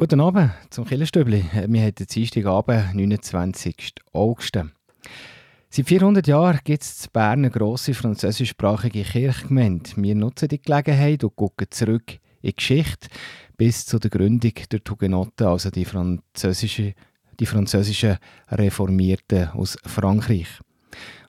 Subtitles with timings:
[0.00, 1.44] Guten Abend zum Killerstübli.
[1.52, 3.96] Wir haben den Dienstagabend, 29.
[4.14, 4.58] August.
[5.68, 9.90] Seit 400 Jahren gibt es in Bern eine grosse französischsprachige Kirchgemeinde.
[9.96, 13.08] Wir nutzen die Gelegenheit und gucken zurück in die Geschichte
[13.58, 16.94] bis zu der Gründung der Hugenotten, also die, französische,
[17.38, 18.16] die französischen
[18.50, 20.48] Reformierten aus Frankreich.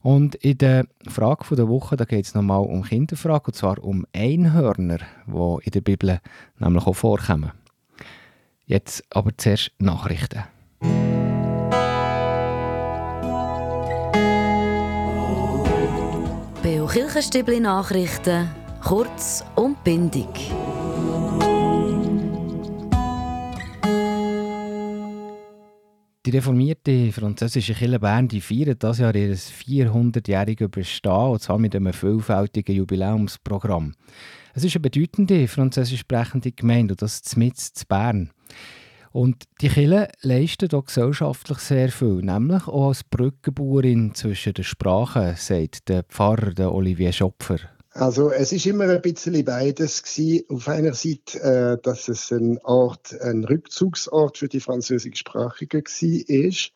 [0.01, 4.99] Und in der Frage der Woche geht es nochmal um Kinderfrage, und zwar um Einhörner,
[5.27, 6.21] die in der Bibel
[6.57, 7.51] nämlich auch vorkommen.
[8.66, 10.43] Jetzt aber zuerst Nachrichten.
[16.64, 18.47] Beo Kirchenstübli Nachrichten,
[18.83, 20.28] kurz und bindig.
[26.24, 31.75] Die reformierte französische Kirche Bern die feiert das Jahr ihr 400-jähriges Bestehen, und zwar mit
[31.75, 33.95] einem vielfältigen Jubiläumsprogramm.
[34.53, 38.30] Es ist eine bedeutende französisch sprechende Gemeinde, und das mit zu Bern.
[39.11, 45.35] Und die Kirche leistet auch gesellschaftlich sehr viel, nämlich auch als Brückenbauerin zwischen den Sprachen,
[45.35, 47.57] sagt der Pfarrer der Olivier Schopfer.
[47.94, 50.45] Also es ist immer ein bisschen beides gewesen.
[50.47, 56.69] Auf einer Seite, äh, dass es ein Ort, ein Rückzugsort für die französischsprachigen war,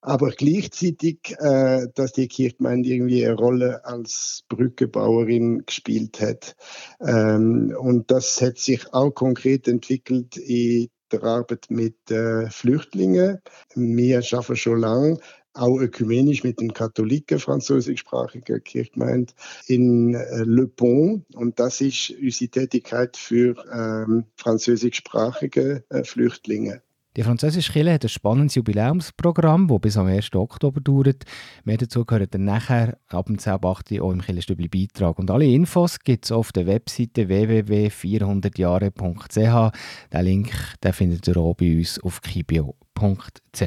[0.00, 6.56] aber gleichzeitig, äh, dass die Kirchgemeinde irgendwie eine Rolle als Brückenbauerin gespielt hat.
[7.00, 13.40] Ähm, und das hat sich auch konkret entwickelt in der Arbeit mit äh, Flüchtlingen.
[13.74, 15.18] Wir arbeiten schon lange
[15.56, 19.32] auch ökumenisch mit den Katholiken französischsprachigen Kirchgemeinde
[19.66, 21.24] in äh, Le Pont.
[21.34, 26.82] Und das ist unsere Tätigkeit für ähm, französischsprachige äh, Flüchtlinge.
[27.16, 30.34] Die französische Kirche hat ein spannendes Jubiläumsprogramm, das bis am 1.
[30.34, 31.24] Oktober dauert.
[31.64, 33.64] Mehr dazu gehört dann nachher ab dem 10.
[33.64, 35.18] auch im Kirchenstübli Beitrag.
[35.18, 39.72] Und alle Infos gibt es auf der Webseite www.400jahre.ch.
[40.12, 40.52] Den Link
[40.84, 43.62] den findet ihr auch bei uns auf kibio.ch.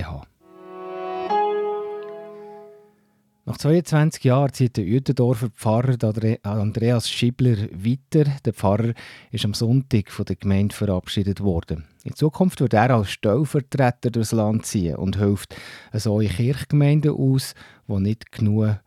[3.50, 5.98] Nach 22 Jahren zieht der Uetendorfer Pfarrer
[6.44, 8.30] Andreas Schibler weiter.
[8.46, 8.94] Der Pfarrer
[9.32, 11.86] ist am Sonntag von der Gemeinde verabschiedet worden.
[12.04, 15.56] In Zukunft wird er als Stellvertreter durchs Land ziehen und hilft
[15.94, 17.56] so in Kirchgemeinden aus,
[17.88, 18.78] die nicht genug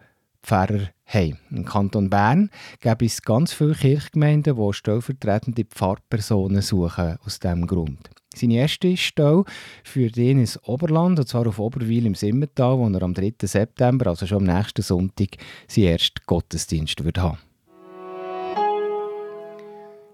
[0.44, 1.38] Pfarrer haben.
[1.50, 8.10] Im Kanton Bern gibt es ganz viele Kirchgemeinden, die stellvertretende Pfarrpersonen suchen aus diesem Grund.
[8.36, 9.44] Seine erste Stelle
[9.84, 13.34] führt ihn ins Oberland, und zwar auf Oberwil im Simmental, wo er am 3.
[13.42, 15.36] September, also schon am nächsten Sonntag,
[15.68, 17.38] seinen ersten Gottesdienst wird haben.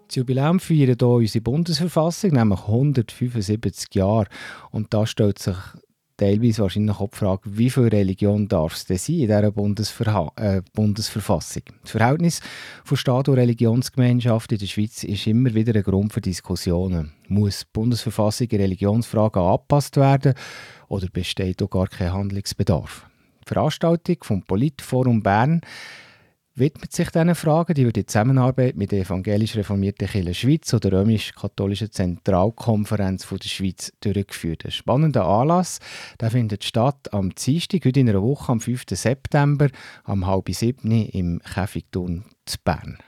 [0.08, 4.26] Das Jubiläum feiert hier unsere Bundesverfassung, nämlich 175 Jahre.
[4.70, 5.56] Und da stellt sich
[6.18, 10.30] teilweise wahrscheinlich auch die Frage, wie viel Religion darf es denn sein in dieser Bundesverha
[10.36, 11.62] äh, Bundesverfassung?
[11.82, 12.40] Das Verhältnis
[12.84, 17.12] von Staat und Religionsgemeinschaft in der Schweiz ist immer wieder ein Grund für Diskussionen.
[17.28, 20.34] Muss die Bundesverfassung in Religionsfragen angepasst werden
[20.88, 23.06] oder besteht auch gar kein Handlungsbedarf?
[23.44, 25.62] Die Veranstaltung vom Politforum Bern
[26.58, 27.74] widmet sich diesen Fragen.
[27.74, 33.38] Die wird in Zusammenarbeit mit der evangelisch reformierten Kirche Schweiz oder der römisch-katholischen Zentralkonferenz von
[33.38, 34.64] der Schweiz durchgeführt.
[34.64, 35.80] Ein spannender Anlass
[36.20, 38.84] der findet statt am Dienstag, heute in einer Woche, am 5.
[38.90, 39.68] September,
[40.04, 42.98] am halb sieben im Käfigturm zu Bern.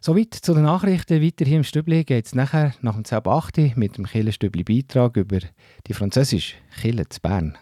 [0.00, 1.22] Soweit zu den Nachrichten.
[1.22, 5.38] Weiter hier im Stübli geht es nachher nach dem 10.8 mit dem Kirchenstübli-Beitrag über
[5.86, 7.56] die französische Kirche zu Bern.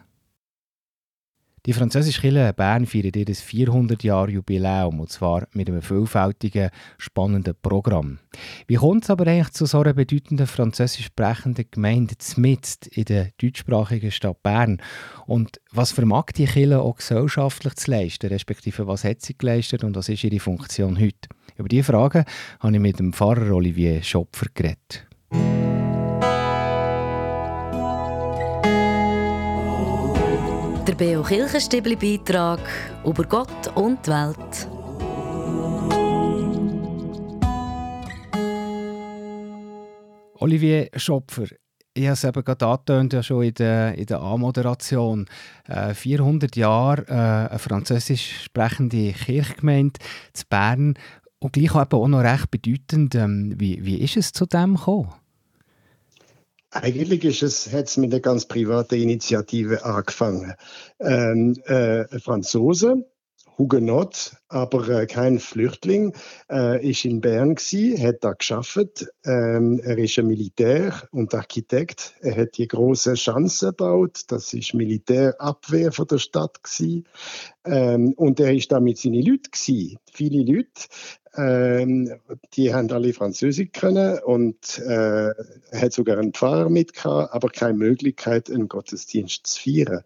[1.64, 8.18] Die französische Kirche Bern feiert ihr 400-Jahr-Jubiläum, und zwar mit einem vielfältigen, spannenden Programm.
[8.66, 13.28] Wie kommt es aber eigentlich zu so einer bedeutenden französisch sprechenden Gemeinde mitten in der
[13.40, 14.82] deutschsprachigen Stadt Bern?
[15.26, 19.94] Und was vermag die Kirche auch gesellschaftlich zu leisten, respektive was hat sie geleistet und
[19.94, 21.28] was ist ihre Funktion heute?
[21.56, 22.24] Über diese Fragen
[22.58, 25.06] habe ich mit dem Pfarrer Olivier Schopfer geredet.
[31.02, 32.60] Beo Kirchenstibli Beitrag
[33.04, 34.68] über Gott und die Welt.
[40.38, 41.46] Olivier Schopfer,
[41.92, 45.26] ich habe es eben gerade angetönt, ja schon in der, in der Anmoderation.
[45.66, 49.98] Äh, 400 Jahre äh, eine französisch sprechende Kirchgemeinde
[50.32, 50.94] zu Bern
[51.40, 53.16] und gleich auch, noch recht bedeutend.
[53.16, 55.12] Ähm, wie, wie ist es zu dem gekommen?
[56.74, 60.54] Eigentlich ist es, hat es mit einer ganz privaten Initiative angefangen.
[61.00, 63.04] Ähm, äh, Franzose,
[63.58, 66.14] Hugenot, aber äh, kein Flüchtling,
[66.50, 69.06] äh, ist in Bern gsi, hat da geschafft.
[69.24, 72.14] Ähm, er ist ein Militär und Architekt.
[72.20, 74.22] Er hat die große Schanze gebaut.
[74.28, 77.04] Das ist Militärabwehr von der Stadt gsi.
[77.64, 79.98] Ähm, und er ist da mit seinen Leuten.
[80.12, 80.88] Viele Leute.
[81.34, 82.12] Ähm,
[82.54, 85.30] die haben alle Französisch können und äh,
[85.72, 90.02] hat sogar einen Pfarrer mit aber keine Möglichkeit, einen Gottesdienst zu feiern.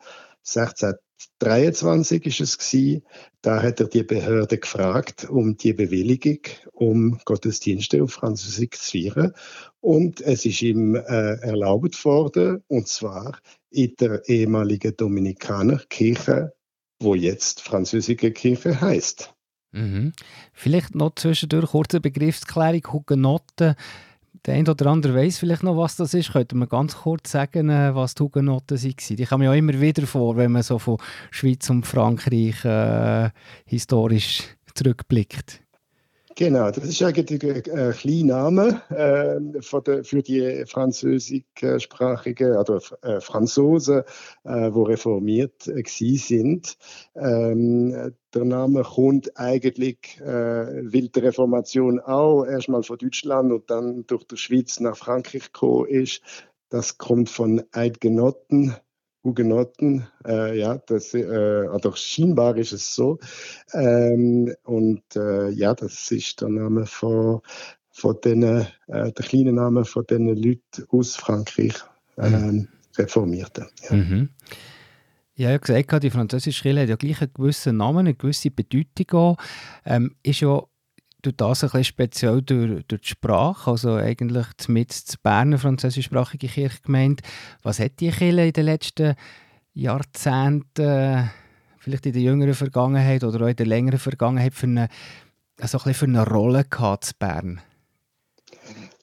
[1.40, 3.02] 1623 ist es gewesen,
[3.42, 6.40] da hat er die Behörde gefragt um die Bewilligung,
[6.72, 9.32] um Gottesdienste auf Französisch zu feiern.
[9.80, 13.38] Und es ist ihm äh, erlaubt worden, und zwar
[13.70, 16.54] in der ehemaligen Dominikanerkirche,
[17.00, 19.34] wo jetzt Französische Kirche heißt.
[19.72, 20.12] Mhm.
[20.52, 22.92] Vielleicht noch zwischendurch kurze Begriffsklärung.
[22.92, 23.74] Hugenotten
[24.46, 26.32] der eine oder andere weiß vielleicht noch, was das ist.
[26.32, 29.16] Könnte man ganz kurz sagen, äh, was die Hugenotten waren?
[29.16, 30.98] Die kommen ja immer wieder vor, wenn man so von
[31.30, 33.30] Schweiz und Frankreich äh,
[33.64, 34.44] historisch
[34.74, 35.65] zurückblickt.
[36.38, 44.02] Genau, das ist eigentlich ein kleiner Name äh, für, für die französischsprachigen oder äh, Franzosen,
[44.44, 46.76] äh, die reformiert äh, sind.
[47.14, 54.06] Ähm, der Name kommt eigentlich, äh, weil die Reformation auch erstmal von Deutschland und dann
[54.06, 56.20] durch die Schweiz nach Frankreich gekommen ist.
[56.68, 58.76] Das kommt von Eidgenotten,
[59.26, 63.18] Hugenotten, äh, ja, das, äh, also scheinbar ist es so.
[63.74, 67.40] Ähm, und äh, ja, das ist der Name von,
[67.90, 71.74] von den, äh, der kleine Name von den Leuten aus Frankreich,
[72.16, 72.68] mhm.
[72.96, 73.66] Reformierten.
[73.90, 73.96] Ja.
[73.96, 74.30] Mhm.
[75.34, 78.50] Ja, ich habe gesagt, die französische Kirche hat ja gleich einen gewissen Namen, eine gewisse
[78.50, 79.36] Bedeutung auch.
[79.84, 80.62] Ähm, ist ja
[81.22, 86.48] durch das ein bisschen speziell durch, durch die Sprache, also eigentlich mit die Berner französischsprachige
[86.48, 87.22] Kirche gemeint.
[87.62, 89.14] Was hat die Kirche in den letzten
[89.74, 91.30] Jahrzehnten,
[91.78, 94.88] vielleicht in der jüngeren Vergangenheit oder auch in der längeren Vergangenheit, für eine,
[95.60, 97.60] also ein für eine Rolle gehabt in Bern?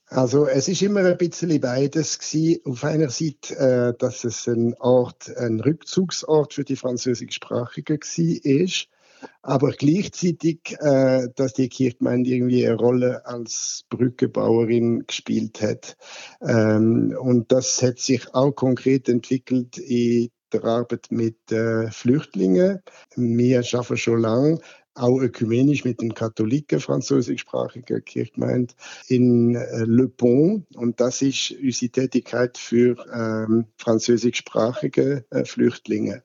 [0.07, 2.61] Also es ist immer ein bisschen beides gewesen.
[2.65, 8.92] Auf einer Seite, äh, dass es ein Ort, ein Rückzugsort für die französischsprachigen war
[9.41, 15.97] aber gleichzeitig, äh, dass die Kirchgemeinde irgendwie eine Rolle als Brückebauerin gespielt hat.
[16.41, 22.79] Ähm, und das hat sich auch konkret entwickelt in der Arbeit mit äh, Flüchtlingen.
[23.15, 24.59] Wir arbeiten schon lange
[24.95, 28.73] auch ökumenisch mit den Katholiken französischsprachigen Kirchgemeinde
[29.07, 30.65] in äh, Le Pont.
[30.75, 36.23] Und das ist unsere Tätigkeit für ähm, französischsprachige äh, Flüchtlinge.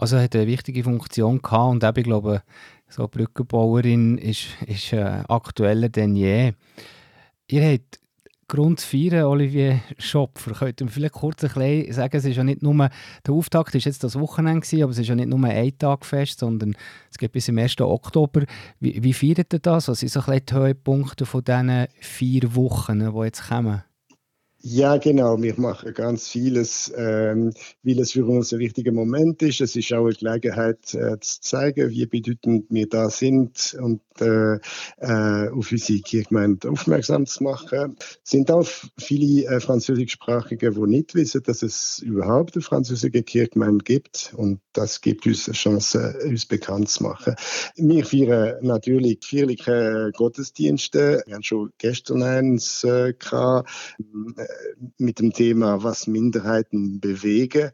[0.00, 2.42] Also hat eine wichtige Funktion gehabt und eben, ich glaube,
[2.88, 6.52] so Brückenbauerin ist, ist äh, aktueller denn je.
[7.48, 7.98] Ihr habt
[8.50, 10.52] Grund zu feiern, Olivier Schopfer.
[10.52, 12.88] Könnt ihr vielleicht kurz ein bisschen sagen, es ist ja nicht nur,
[13.26, 16.06] der Auftakt ist jetzt das Wochenende gewesen, aber es ist ja nicht nur ein Tag
[16.06, 16.74] fest, sondern
[17.10, 17.78] es geht bis zum 1.
[17.80, 18.44] Oktober.
[18.80, 19.88] Wie, wie feiert ihr das?
[19.88, 23.82] Was sind so ein bisschen die Höhepunkte von diesen vier Wochen, die jetzt kommen?
[24.60, 25.40] Ja, genau.
[25.40, 27.52] Wir machen ganz vieles, ähm,
[27.84, 29.60] weil es für uns ein wichtiger Moment ist.
[29.60, 34.56] Es ist auch eine Gelegenheit äh, zu zeigen, wie bedeutend wir da sind und äh,
[34.98, 37.96] äh, auf unsere Kirchgemeinde aufmerksam zu machen.
[38.00, 38.66] Es sind auch
[38.98, 44.34] viele äh, Französischsprachige, die nicht wissen, dass es überhaupt eine französische Kirchgemeinde gibt.
[44.36, 47.36] Und das gibt uns eine Chance, uns bekannt zu machen.
[47.76, 51.22] Wir feiern natürlich feierliche Gottesdienste.
[51.26, 53.68] Wir haben schon gestern eins äh, gehabt
[54.98, 57.70] mit dem Thema, was Minderheiten bewegen.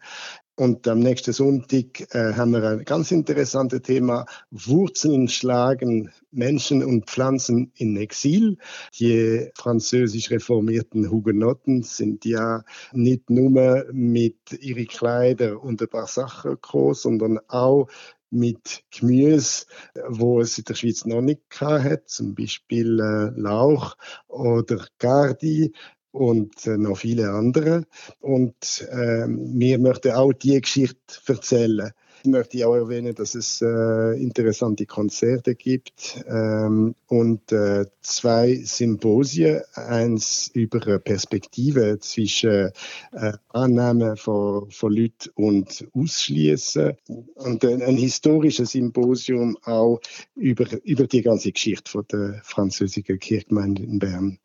[0.57, 7.07] Und am nächsten Sonntag äh, haben wir ein ganz interessantes Thema, Wurzeln schlagen Menschen und
[7.11, 8.59] Pflanzen in Exil.
[8.97, 12.63] Die französisch reformierten Hugenotten sind ja
[12.93, 17.89] nicht nur mit ihren Kleidern und ein paar Sachen gekommen, sondern auch
[18.31, 19.67] mit Gemüse,
[20.09, 23.97] wo es in der Schweiz noch nicht hat, zum Beispiel äh, Lauch
[24.29, 25.73] oder Gardi
[26.15, 27.85] und äh, noch viele andere.
[28.21, 31.91] Und äh, wir möchten auch die Geschichte erzählen.
[32.23, 39.61] Ich möchte auch erwähnen, dass es äh, interessante Konzerte gibt ähm, und äh, zwei Symposien.
[39.75, 42.71] Eins über Perspektive zwischen
[43.13, 46.95] äh, Annahmen von, von Leuten und Ausschließen
[47.35, 50.01] und ein, ein, historisches Symposium auch
[50.35, 54.39] über, über die ganze Geschichte von der französischen Kirchgemeinde in Bern.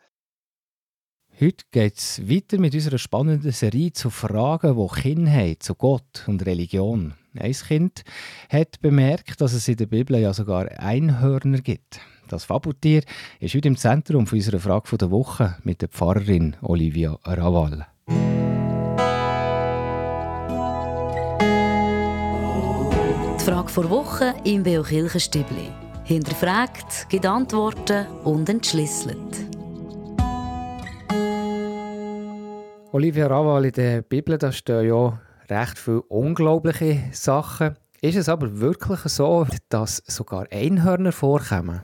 [1.41, 6.46] Heute geht es weiter mit unserer spannenden Serie zu Fragen, die Kindheit zu Gott und
[6.46, 7.13] Religion.
[7.34, 8.03] Ein Kind
[8.50, 12.01] hat bemerkt, dass es in der Bibel ja sogar Einhörner gibt.
[12.27, 13.03] Das Fabeltier
[13.39, 17.88] ist heute im Zentrum unserer Frage der Woche mit der Pfarrerin Olivia Raval.
[23.39, 25.69] Die Frage vor Woche im Beo Kirchenstübli.
[26.03, 29.49] Hinterfragt, gibt Antworten und entschlüsselt.
[32.91, 37.77] Olivia Raval, in der Bibel da stehen ja recht viele unglaubliche Sachen.
[38.01, 41.81] Ist es aber wirklich so, dass sogar Einhörner vorkommen?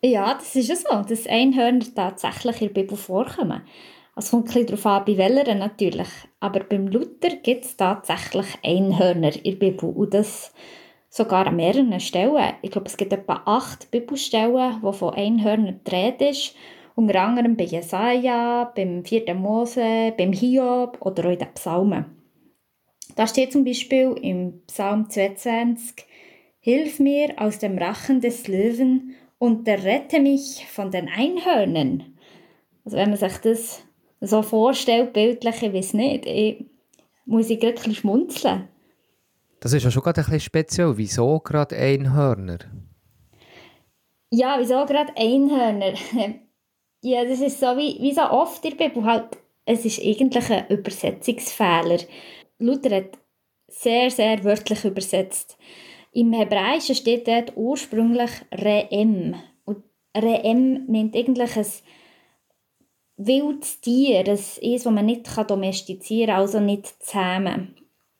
[0.00, 3.60] Ja, das ist ja so, dass Einhörner tatsächlich in der Bibel vorkommen.
[4.16, 6.08] Es kommt ein bisschen darauf an, bei welcher natürlich.
[6.40, 9.90] Aber beim Luther gibt es tatsächlich Einhörner in der Bibel.
[9.90, 10.54] Und das
[11.10, 12.54] sogar an mehreren Stellen.
[12.62, 16.54] Ich glaube, es gibt etwa acht Bibelstellen, wo von Einhörnern die ist.
[16.94, 19.34] Unter anderem bei Jesaja, beim 4.
[19.34, 22.04] Mose, beim Hiob oder auch in den Psalmen.
[23.16, 26.06] Da steht zum Beispiel im Psalm 22,
[26.64, 32.04] Hilf mir aus dem Rachen des Löwen und rette mich von den Einhörnern.
[32.84, 33.82] Also wenn man sich das
[34.20, 36.64] so vorstellt, bildlich, ich weiß nicht, ich,
[37.26, 38.68] muss ich gerade ein schmunzeln.
[39.58, 40.96] Das ist ja schon gerade ein bisschen speziell.
[40.96, 42.58] Wieso gerade Einhörner?
[44.30, 45.94] Ja, wieso gerade Einhörner?
[47.02, 49.04] ja, das ist so wie, wie so oft in der Bibel.
[49.04, 51.98] Halt, es ist eigentlich ein Übersetzungsfehler.
[52.58, 53.18] Luther hat
[53.68, 55.58] sehr, sehr wörtlich übersetzt.
[56.12, 59.34] Im Hebräischen steht dort ursprünglich Re'em.
[59.64, 59.82] Und
[60.16, 61.66] Re'em meint eigentlich ein
[63.16, 67.74] wildes Tier, ein, eins, das man nicht domestizieren kann, also nicht zähmen.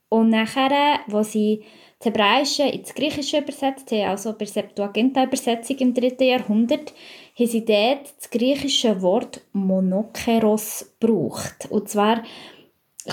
[0.09, 1.65] Und nachher, wo sie
[1.99, 6.25] das Hebräische ins Griechische übersetzt haben, also bei Septuaginta-Übersetzung im 3.
[6.25, 6.93] Jahrhundert,
[7.39, 11.69] haben sie dort das griechische Wort Monokeros gebraucht.
[11.71, 12.23] Und zwar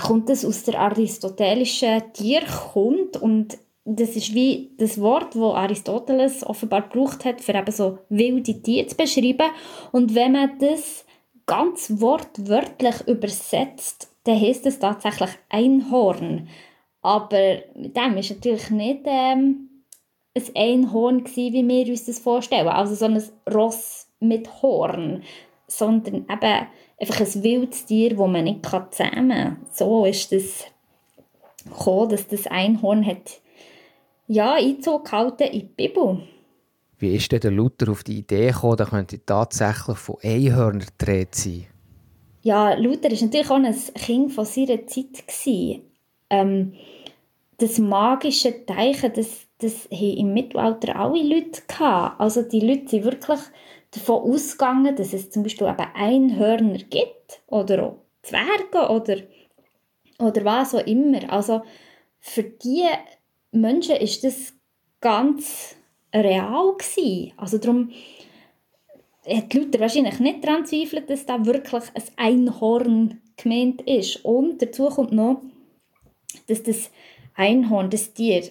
[0.00, 6.82] kommt es aus der aristotelischen Tierkunde und das ist wie das Wort, das Aristoteles offenbar
[6.82, 9.50] gebraucht hat, für eben so wilde Tiere zu beschreiben.
[9.90, 11.04] Und wenn man das
[11.46, 16.48] ganz wortwörtlich übersetzt, dann heißt es tatsächlich Einhorn.
[17.02, 19.70] Aber mit dem war natürlich nicht ähm,
[20.36, 22.68] ein Einhorn, gewesen, wie wir uns das vorstellen.
[22.68, 23.22] Also so ein
[23.52, 25.22] Ross mit Horn.
[25.66, 26.66] Sondern eben
[27.00, 29.56] einfach ein wildes Tier, das man nicht zähmen kann.
[29.72, 30.64] So ist das
[31.64, 33.40] gekommen, dass das Einhorn hat
[34.32, 36.22] ja, Einzug gehalten in die Bibel.
[36.98, 41.34] Wie ist denn der Luther auf die Idee gekommen, da könnte tatsächlich von Einhörnern gedreht
[41.34, 41.66] sein?
[42.42, 45.82] Ja, Luther war natürlich auch ein Kind von seiner Zeit.
[46.30, 46.74] Ähm,
[47.58, 52.20] das magische Teichen, das, das haben im Mittelalter alle Leute gehabt.
[52.20, 53.40] Also die Leute sind wirklich
[53.90, 59.16] davon ausgegangen, dass es zum Beispiel eben Einhörner gibt oder auch Zwerge oder,
[60.18, 61.30] oder was auch immer.
[61.32, 61.62] Also
[62.18, 62.86] für die
[63.50, 64.52] Menschen ist das
[65.00, 65.76] ganz
[66.14, 67.32] real gewesen.
[67.36, 67.90] Also darum
[69.26, 74.24] hat Luther wahrscheinlich nicht daran zweifelt, dass da wirklich ein Einhorn gemeint ist.
[74.24, 75.42] Und dazu kommt noch,
[76.46, 76.90] dass das
[77.34, 78.50] Einhorn, das Tier,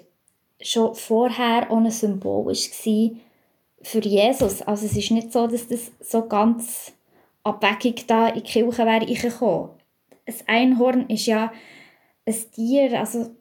[0.62, 3.20] schon vorher ein Symbol war
[3.82, 4.62] für Jesus.
[4.62, 6.94] Also es ist nicht so, dass das so ganz
[7.44, 9.70] abwegig da in die Kirche wäre gekommen.
[10.26, 11.52] Ein Einhorn ist ja
[12.26, 13.32] ein Tier, also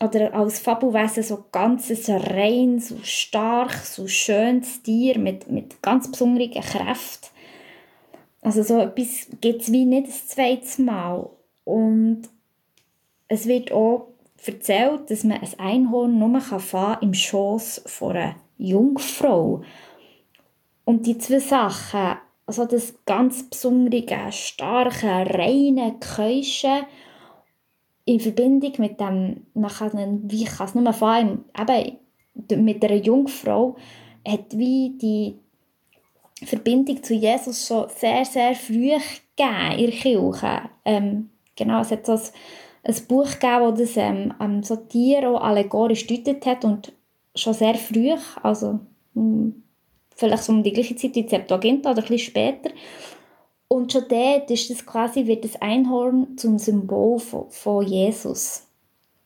[0.00, 6.52] oder als Fabelwesen so ganz rein, so stark, so schönes Tier mit, mit ganz besonderen
[6.52, 7.28] Kräften.
[8.40, 11.28] Also so etwas gibt es wie nicht das zweite Mal.
[11.64, 12.22] Und
[13.26, 14.08] es wird auch
[14.46, 19.62] erzählt, dass man ein Einhorn nur kann im Schoß von einer Jungfrau.
[20.84, 26.86] Und die zwei Sachen, also das ganz besondere, starke, reine, keusche
[28.04, 33.76] in Verbindung mit dem, man kann, wie kann es nur fahren, eben mit einer Jungfrau,
[34.26, 35.38] hat wie die
[36.46, 38.92] Verbindung zu Jesus schon sehr, sehr früh
[39.36, 40.60] gegeben in der Kirche.
[40.84, 42.20] Ähm, genau, es hat so ein,
[42.84, 46.92] ein Buch gegeben, das das ähm, so Tiere auch allegorisch deutet hat und
[47.40, 48.80] schon sehr früh, also
[49.14, 49.62] hm,
[50.14, 52.70] vielleicht so um die gleiche Zeit wie Septuaginta oder ein bisschen später,
[53.68, 58.66] und schon dort ist das quasi, wird das Einhorn zum Symbol von, von Jesus.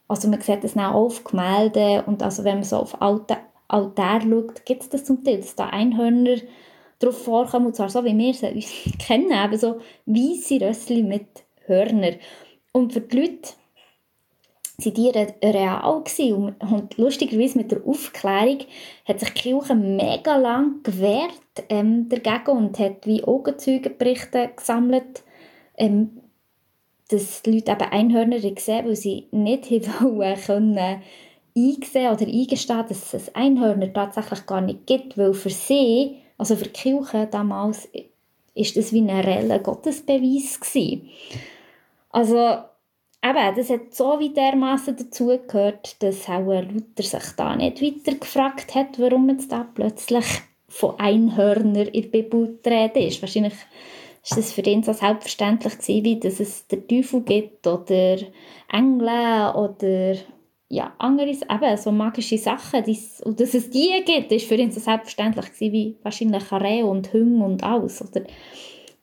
[0.09, 3.38] Also man sieht das auch auf Gemälden und also wenn man so auf Altar,
[3.69, 6.37] Altar schaut, gibt es das zum Teil, dass da Einhörner
[6.99, 12.16] drauf vorkommen, und zwar so, wie wir sie kennen, eben so weisse Rössli mit Hörnern.
[12.73, 13.52] Und für die Leute
[14.79, 16.55] sind die real gewesen.
[16.59, 18.61] Und, lustigerweise mit der Aufklärung
[19.07, 21.33] hat sich die Kirche mega lang gewehrt
[21.69, 25.23] ähm, dagegen und hat wie Augenzeugenberichte gesammelt,
[25.76, 26.21] ähm,
[27.09, 29.71] dass die Leute eben Einhörner gesehen weil sie nicht
[30.02, 31.02] wollen können
[31.55, 36.64] einsehen oder eingestehen, dass es Einhörner tatsächlich gar nicht gibt, weil für sie, also für
[36.64, 37.88] die Kirche damals,
[38.55, 41.09] ist das wie ein reeller Gottesbeweis gewesen.
[42.11, 42.59] Also
[43.25, 48.75] eben, das hat so wie dermaßen dazugehört, dass auch Luther sich da nicht weiter gefragt
[48.75, 50.25] hat, warum jetzt da plötzlich
[50.69, 53.23] von Einhörner in der Bibel die Rede ist.
[53.23, 53.55] Wahrscheinlich
[54.23, 58.17] ist das für ihn so selbstverständlich gewesen, wie dass es den Teufel gibt oder
[58.71, 60.17] Engel oder
[60.69, 64.71] ja, andere, eben so magische Sachen, die's, und dass es die gibt, ist für ihn
[64.71, 68.00] so selbstverständlich gewesen, wie wahrscheinlich Karä und Hüng und alles.
[68.00, 68.23] Oder,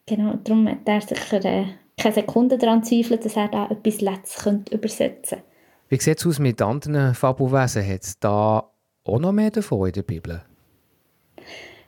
[0.07, 1.65] genau, darum hat er sicher äh,
[1.99, 5.43] keine Sekunde daran zweifelt, dass er da etwas Letztes könnte übersetzen könnte.
[5.89, 7.87] Wie sieht es aus mit anderen Fabelwesen?
[7.87, 8.69] Hat es da
[9.03, 10.41] auch noch mehr davon in der Bibel?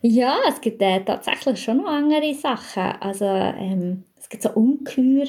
[0.02, 2.84] Ja, es gibt äh, tatsächlich schon noch andere Sachen.
[3.00, 5.28] Also ähm, es gibt so Ungeheuer,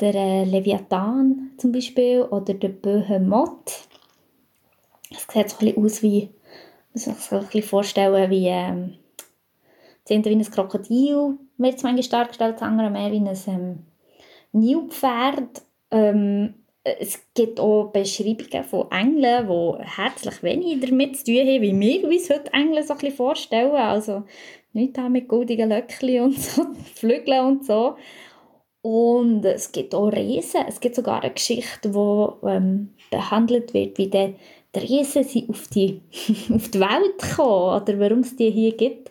[0.00, 3.88] der äh, Leviathan zum Beispiel oder der Behemoth.
[5.10, 6.28] Es sieht so ein aus wie,
[6.92, 8.94] muss man sich ein bisschen vorstellen, wie ähm,
[10.04, 13.78] das eine wie ein Krokodil wird es manchmal dargestellt, das andere mehr wie ein ähm,
[14.54, 15.62] Nilpferd.
[15.90, 21.80] Ähm, es gibt auch Beschreibungen von Engeln, die herzlich wenig damit zu tun haben, wie
[21.80, 23.74] wir uns heute Engel so ein bisschen vorstellen.
[23.74, 24.24] Also
[24.72, 27.96] nicht mit goldigen Löckchen und so, Flügeln und so.
[28.82, 30.60] Und es gibt auch Riesen.
[30.68, 34.34] Es gibt sogar eine Geschichte, wo ähm, behandelt wird, wie der,
[34.74, 36.02] der Riesen sie auf die,
[36.54, 39.10] auf die Welt kommen oder warum es die hier gibt.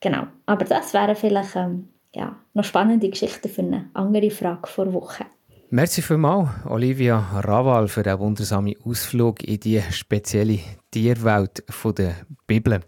[0.00, 0.24] Genau.
[0.44, 5.24] Aber das wären vielleicht ähm, ja, noch spannende Geschichten für eine andere Frage vor Woche.
[5.70, 10.58] Merci vielmals, Olivia Raval, für den wundersamen Ausflug in die spezielle
[10.90, 11.64] Tierwelt
[11.96, 12.14] der
[12.46, 12.80] Bibel.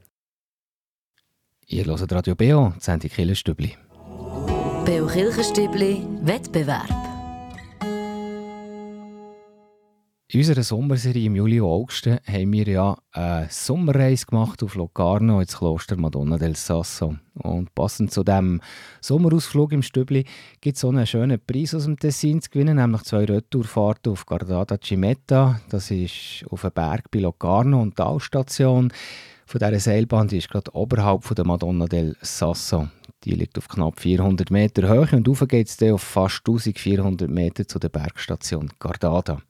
[1.66, 3.74] Ihr hört Radio BO, die Sendung Killenstübli.
[4.84, 7.03] Beo Kirchenstübli Wettbewerb.
[10.34, 15.40] In unserer Sommerserie im Juli und August haben wir ja eine Sommerreise gemacht auf Locarno
[15.40, 17.14] ins Kloster Madonna del Sasso.
[17.34, 18.60] Und passend zu diesem
[19.00, 20.24] Sommerausflug im Stübli
[20.60, 24.76] gibt es einen schönen Preis aus dem Tessin zu gewinnen, nämlich zwei Retourfahrten auf Gardata
[24.76, 25.60] Cimetta.
[25.68, 28.92] Das ist auf einem Berg bei Locarno und die Talstation
[29.46, 32.88] von dieser Seilbahn die ist gerade oberhalb von der Madonna del Sasso.
[33.22, 37.68] Die liegt auf knapp 400 Meter Höhe und rauf geht es auf fast 1400 Meter
[37.68, 39.40] zu der Bergstation Gardada.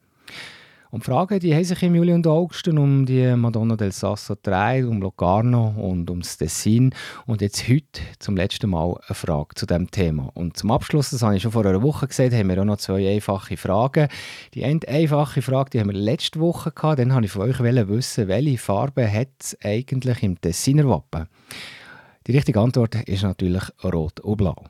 [0.95, 4.37] Und die Fragen die haben sich im Juli und August um die Madonna del Sasso
[4.37, 6.95] gedreht, um Locarno und ums Tessin.
[7.27, 10.31] Und jetzt heute zum letzten Mal eine Frage zu diesem Thema.
[10.35, 12.77] Und zum Abschluss, das habe ich schon vor einer Woche gesagt, haben wir auch noch
[12.77, 14.07] zwei einfache Fragen.
[14.55, 17.01] Die eine einfache Frage die haben wir letzte Woche gehabt.
[17.01, 21.27] Dann wollte ich von euch wissen, welche Farbe hat es eigentlich im Tessiner Wappen?
[22.29, 24.63] Die richtige Antwort ist natürlich rot und blau.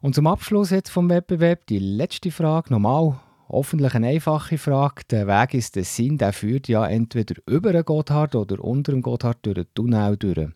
[0.00, 3.20] Und zum Abschluss jetzt vom Wettbewerb die letzte Frage nochmal.
[3.48, 5.02] Hoffentlich eine einfache Frage.
[5.10, 9.38] Der Weg ins Tessin der führt ja entweder über den Gotthard oder unter dem Gotthard
[9.42, 10.48] durch den Tunnel durch.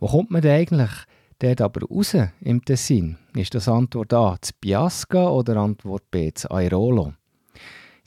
[0.00, 0.90] Wo kommt man denn eigentlich
[1.38, 3.18] dort aber raus im Tessin?
[3.34, 7.12] Ist das Antwort A, das Biasca oder Antwort B, das Airolo?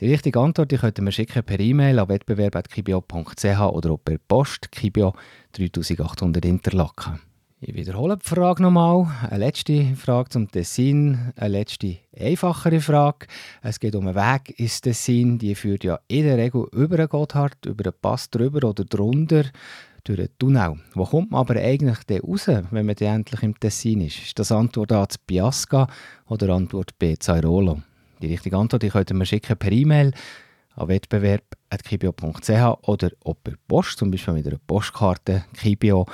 [0.01, 4.17] Die richtige Antwort die könnt ihr mir schicken per E-Mail an wettbewerb.kibio.ch oder auch per
[4.27, 5.13] Post Kibio
[5.53, 7.21] 3800 Interlaken.
[7.61, 9.07] Ich wiederhole die Frage nochmal.
[9.29, 13.27] Eine letzte Frage zum Tessin, eine letzte einfachere Frage.
[13.61, 15.37] Es geht um einen Weg ins Tessin.
[15.39, 19.45] Die führt ja in der Regel über den Gotthard, über den Pass drüber oder drunter
[20.03, 20.75] durch den Tunnel.
[20.95, 24.19] Wo kommt man aber eigentlich dann raus, wenn man endlich im Tessin ist?
[24.19, 25.87] Ist das Antwort A zu Biasca
[26.27, 27.81] oder Antwort B Zairolo?
[28.21, 30.11] Die richtige Antwort die könnt ihr mir schicken per E-Mail
[30.75, 36.05] an wettbewerb.kibio.ch oder auch per Post, zum Beispiel mit einer Postkarte Kibio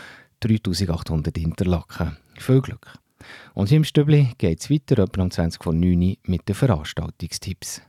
[0.41, 2.17] 3800 Interlaken.
[2.37, 2.93] Viel Glück!
[3.53, 6.55] Und hier im Stübli geht es weiter, etwa um 20 vor 9 Uhr mit den
[6.55, 7.81] Veranstaltungstipps.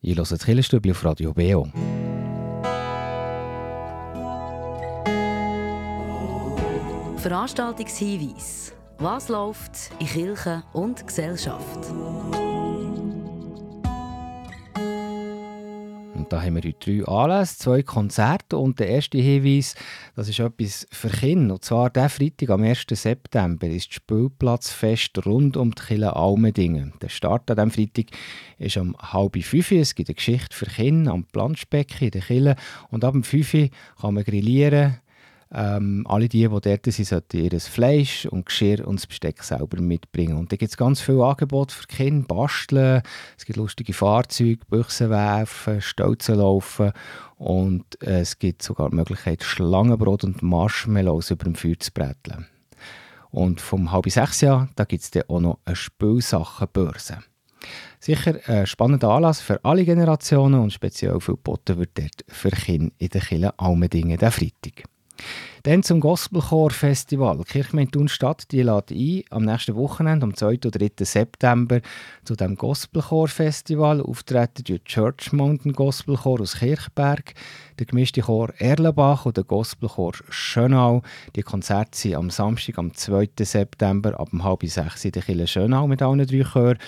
[0.00, 1.68] Ihr hört das Killerstübli auf Radio BO.
[7.16, 8.72] Veranstaltungshinweis.
[8.98, 11.92] Was läuft in Kirche und Gesellschaft?
[16.28, 19.74] Und da haben wir heute drei Anlässe, zwei Konzerte und der erste Hinweis,
[20.14, 21.54] das ist etwas für Kinder.
[21.54, 22.84] Und zwar der Freitag am 1.
[22.90, 26.92] September ist das Spielplatzfest rund um die Kille Almendingen.
[27.00, 28.14] Der Start an diesem Freitag
[28.58, 29.72] ist um halb fünf.
[29.72, 32.56] Es gibt eine Geschichte für Kinder am Planschbecken in der Kille.
[32.90, 34.98] Und ab dem 5 kann man grillieren,
[35.50, 39.80] ähm, alle die, die dort sind, sollten ihr Fleisch und Geschirr und das Besteck selber
[39.80, 40.36] mitbringen.
[40.36, 43.02] Und da gibt es ganz viele Angebote für Kinder, basteln,
[43.36, 46.92] es gibt lustige Fahrzeuge, Büchsen werfen, Stolzen laufen
[47.36, 52.46] und äh, es gibt sogar die Möglichkeit, Schlangenbrot und Marshmallows über dem Feuer zu bretteln.
[53.30, 57.18] Und vom halb sechs Jahr, da gibt es auch noch eine Spielsachenbörse.
[58.00, 62.92] Sicher ein spannender Anlass für alle Generationen und speziell viel geboten wird dort für Kinder
[62.98, 64.84] in der Kille Almendingen, der Freitag.
[65.64, 67.42] Dann zum Gospelchor-Festival.
[67.44, 70.60] Kirchgemeinde Thunstadt die lädt ein, am nächsten Wochenende, am 2.
[70.64, 71.04] und 3.
[71.04, 71.80] September,
[72.24, 74.00] zu dem Gospelchor-Festival.
[74.00, 77.34] Auftreten die Church Mountain Gospelchor aus Kirchberg,
[77.78, 81.02] der gemischte Chor Erlenbach und der Gospelchor Schönau.
[81.36, 83.28] Die Konzerte sind am Samstag, am 2.
[83.40, 86.78] September, ab halb sechs in der Kirche Schönau mit allen drei Chören.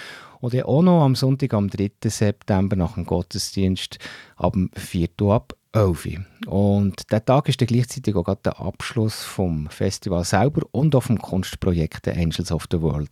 [0.42, 1.90] Dann auch noch am Sonntag, am 3.
[2.04, 3.98] September, nach dem Gottesdienst,
[4.36, 5.08] ab dem 4.
[5.28, 6.20] ab 11.
[6.46, 12.08] Und der Tag ist gleichzeitig auch der Abschluss vom Festival selber und auch vom Kunstprojekt
[12.08, 13.10] Angels of the World,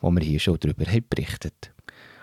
[0.00, 1.72] wo wir hier schon darüber haben berichtet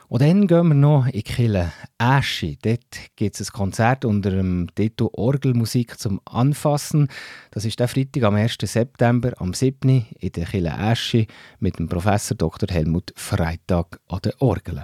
[0.08, 2.58] Und dann gehen wir noch in Kille Aschi.
[2.62, 2.86] Dort
[3.18, 7.10] gibt es ein Konzert unter dem Titel Orgelmusik zum Anfassen.
[7.52, 8.58] Das ist der Freitag am 1.
[8.62, 10.06] September am 7.
[10.18, 11.28] in der Kille Aschi
[11.60, 12.70] mit dem Professor Dr.
[12.70, 14.84] Helmut Freitag an der Orgel.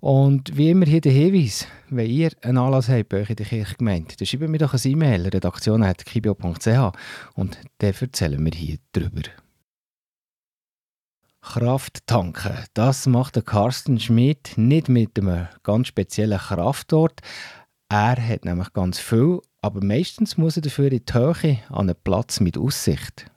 [0.00, 3.46] Und wie immer hier der Hinweis, wenn ihr einen Anlass habt bei euch in der
[3.46, 6.92] Kirchgemeinde, dann schreibt mir doch ein E-Mail, redaktion.kibio.ch
[7.34, 9.22] und dann erzählen wir hier drüber.
[11.40, 17.20] Kraft tanken, das macht der Carsten Schmidt nicht mit einem ganz speziellen Kraftort.
[17.88, 21.96] Er hat nämlich ganz viel, aber meistens muss er dafür in die Höhe an einen
[22.04, 23.30] Platz mit Aussicht.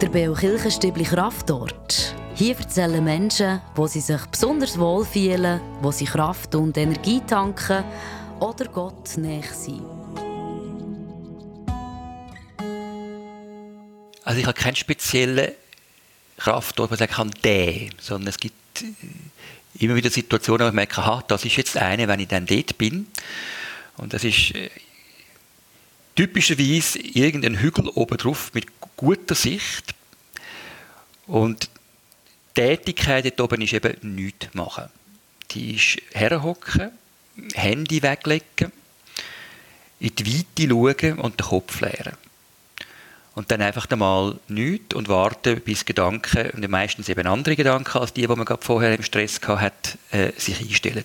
[0.00, 2.14] Der Beo Kirchenstübli Kraftort.
[2.36, 7.82] Hier erzählen Menschen, wo sie sich besonders wohl fühlen, wo sie Kraft und Energie tanken
[8.38, 9.82] oder Gott näher sind.
[14.22, 15.50] Also ich habe keinen speziellen
[16.36, 21.00] Kraftort, wo ich kann, der, sondern es gibt äh, immer wieder Situationen, wo ich merke,
[21.00, 23.08] aha, das ist jetzt eine, wenn ich dann dort bin.
[23.96, 24.70] Und das ist äh,
[26.18, 29.94] typischerweise irgendein Hügel oben drauf mit guter Sicht.
[31.28, 31.70] Und
[32.56, 34.86] die Tätigkeit dort oben ist eben nichts machen.
[35.52, 36.90] Die ist herhocken,
[37.54, 38.72] Handy weglegen,
[40.00, 42.14] in die Weite schauen und den Kopf leeren.
[43.36, 48.12] Und dann einfach einmal nichts und warten, bis Gedanken, und meistens eben andere Gedanken als
[48.12, 51.04] die, die man gerade vorher im Stress hatte, äh, sich einstellen.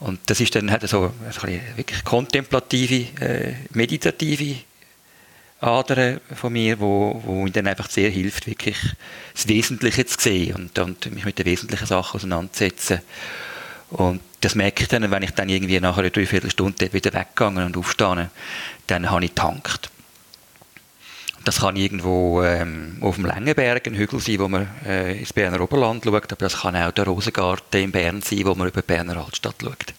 [0.00, 4.56] Und das ist dann hat so eine wirklich kontemplative, äh, meditative
[5.60, 8.78] Ader von mir, wo, wo mir dann einfach sehr hilft, wirklich
[9.34, 13.00] das Wesentliche zu sehen und, und mich mit den wesentlichen Sachen auseinanderzusetzen.
[13.90, 17.76] Und das merke ich dann, wenn ich dann irgendwie nach einer Dreiviertelstunde wieder weggegangen und
[17.76, 18.30] aufstehe,
[18.86, 19.90] dann habe ich getankt.
[21.44, 25.60] Das kann irgendwo ähm, auf dem Längenberg ein Hügel sein, wo man äh, ins Berner
[25.60, 28.86] Oberland schaut, aber das kann auch der Rosengarten in Bern sein, wo man über die
[28.86, 29.94] Berner Altstadt schaut.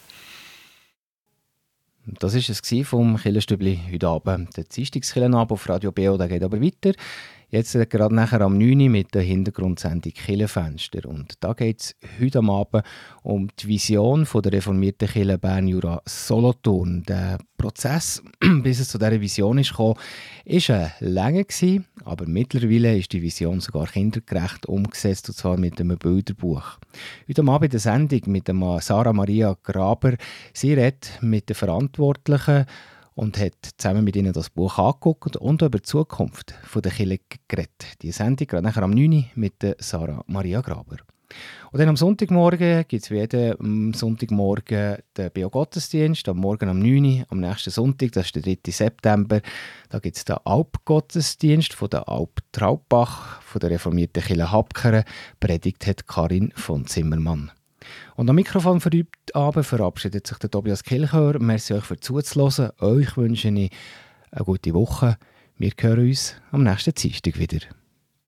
[2.05, 4.55] Das war es vom Killenstübli heute Abend.
[4.57, 6.93] Der Dienstagskillenabend auf Radio BO geht aber weiter.
[7.53, 8.89] Jetzt gerade nachher am 9.
[8.89, 11.05] mit der Hintergrundsendung Killenfenster.
[11.05, 12.85] Und da geht es heute Abend
[13.23, 17.03] um die Vision von der reformierten Kille Bern Jura Solothurn.
[17.03, 18.23] Der Prozess,
[18.63, 19.95] bis es zu dieser Vision ist gekommen,
[20.45, 21.43] war länger,
[22.05, 26.79] aber mittlerweile ist die Vision sogar kindergerecht umgesetzt, und zwar mit einem Bilderbuch.
[27.27, 30.15] Heute Abend in der Sendung mit Sarah Maria Graber.
[30.53, 32.65] Sie redet mit den Verantwortlichen
[33.15, 38.01] und hat zusammen mit ihnen das Buch angeguckt und über die Zukunft der Kirche geredet.
[38.01, 39.31] Die Sendung gerade nachher am 9.
[39.35, 40.97] mit Sarah Maria Graber.
[41.71, 47.25] Und dann am Sonntagmorgen gibt es wieder am Sonntagmorgen den Bio-Gottesdienst, am Morgen am 9.
[47.29, 48.57] am nächsten Sonntag, das ist der 3.
[48.67, 49.41] September.
[49.89, 55.05] Da gibt es den Alp-Gottesdienst von der Alp Traubach von der reformierten Kirche Habkere.
[55.39, 57.51] Predigt hat Karin von Zimmermann.
[58.15, 61.39] Und am Mikrofon für heute Abend verabschiedet sich der Tobias Kilchör.
[61.39, 62.71] Merci euch für zuzuhören.
[62.79, 63.71] Euch wünsche ich
[64.31, 65.17] eine gute Woche.
[65.57, 67.59] Wir hören uns am nächsten Dienstag wieder.